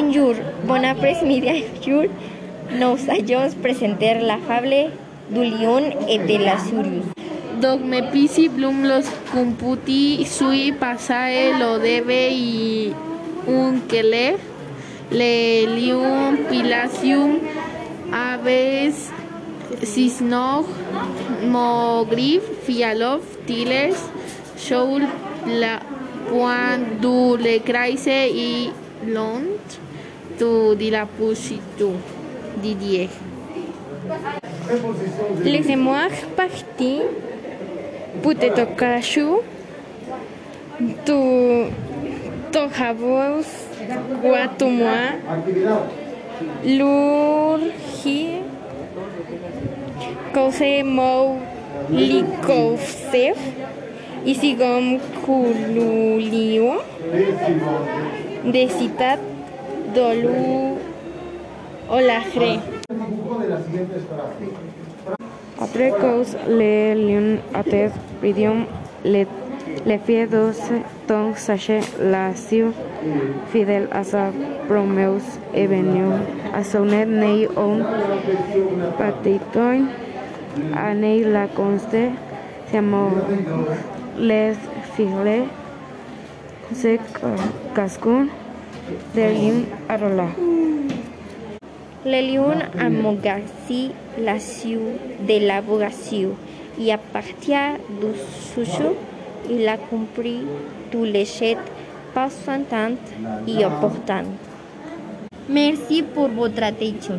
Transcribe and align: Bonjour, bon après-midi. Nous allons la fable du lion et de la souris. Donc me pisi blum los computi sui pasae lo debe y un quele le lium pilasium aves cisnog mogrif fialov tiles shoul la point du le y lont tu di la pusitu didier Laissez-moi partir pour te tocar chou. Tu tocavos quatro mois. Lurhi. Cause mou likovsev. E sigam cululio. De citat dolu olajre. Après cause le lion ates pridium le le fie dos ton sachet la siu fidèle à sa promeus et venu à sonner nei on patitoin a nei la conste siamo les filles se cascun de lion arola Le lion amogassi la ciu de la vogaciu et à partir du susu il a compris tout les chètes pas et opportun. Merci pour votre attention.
Bonjour, 0.00 0.34
bon 0.64 0.84
après-midi. 0.84 1.64
Nous 2.70 2.96
allons 3.08 4.26
la 4.26 4.38
fable 4.46 4.92
du 5.28 5.40
lion 5.40 5.90
et 6.08 6.18
de 6.18 6.44
la 6.44 6.56
souris. 6.56 7.02
Donc 7.60 7.80
me 7.80 8.00
pisi 8.12 8.48
blum 8.48 8.84
los 8.84 9.08
computi 9.32 10.24
sui 10.24 10.70
pasae 10.70 11.58
lo 11.58 11.80
debe 11.80 12.30
y 12.30 12.92
un 13.48 13.80
quele 13.88 14.36
le 15.10 15.66
lium 15.74 16.36
pilasium 16.48 17.40
aves 18.12 19.10
cisnog 19.82 20.66
mogrif 21.50 22.46
fialov 22.68 23.22
tiles 23.46 23.98
shoul 24.56 25.02
la 25.46 25.80
point 26.30 26.86
du 27.02 27.36
le 27.36 27.58
y 28.46 28.70
lont 29.06 29.87
tu 30.38 30.74
di 30.78 30.90
la 30.90 31.04
pusitu 31.06 31.90
didier 32.62 33.08
Laissez-moi 35.44 36.08
partir 36.36 37.02
pour 38.22 38.34
te 38.34 38.48
tocar 38.50 39.02
chou. 39.02 39.40
Tu 41.04 41.12
tocavos 42.52 43.46
quatro 44.22 44.70
mois. 44.70 45.12
Lurhi. 46.64 48.42
Cause 50.32 50.82
mou 50.84 51.40
likovsev. 51.90 53.36
E 54.26 54.34
sigam 54.34 55.00
cululio. 55.24 56.80
De 58.44 58.68
citat 58.68 59.20
dolu 59.98 60.78
olajre. 61.90 62.52
Après 65.60 65.90
cause 66.00 66.36
le 66.48 66.94
lion 66.94 67.28
ates 67.60 67.92
pridium 68.20 68.58
le 69.04 69.22
le 69.86 69.96
fie 70.06 70.26
dos 70.26 70.58
ton 71.08 71.34
sachet 71.34 71.82
la 72.12 72.34
siu 72.34 72.66
fidèle 73.50 73.88
à 73.90 74.02
sa 74.04 74.24
promeus 74.68 75.26
et 75.54 75.66
venu 75.66 76.06
à 76.54 76.62
sonner 76.62 77.04
nei 77.06 77.48
on 77.56 77.74
patitoin 78.98 79.82
a 80.84 80.94
nei 80.94 81.24
la 81.24 81.46
conste 81.58 82.04
siamo 82.70 83.02
les 84.28 84.54
filles 84.94 85.46
se 86.80 86.98
cascun 87.74 88.26
de 89.14 89.22
lion 89.22 89.64
arola 89.88 90.28
Le 92.04 92.20
lion 92.22 92.58
amogassi 92.78 93.90
la 94.18 94.38
ciu 94.38 94.78
de 95.28 95.46
la 95.46 95.60
vogaciu 95.60 96.28
et 96.80 96.92
à 96.92 96.98
partir 96.98 97.78
du 98.00 98.10
susu 98.52 98.90
il 99.50 99.66
a 99.68 99.76
compris 99.76 100.40
tout 100.90 101.04
les 101.04 101.24
chètes 101.24 101.58
pas 102.14 102.28
et 103.46 103.64
opportun. 103.64 104.24
Merci 105.48 106.02
pour 106.02 106.28
votre 106.28 106.62
attention. 106.62 107.18